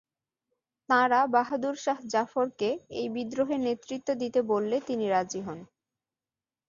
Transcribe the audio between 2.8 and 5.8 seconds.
এই বিদ্রোহে নেতৃত্ব দিতে বললে তিনি রাজি হন।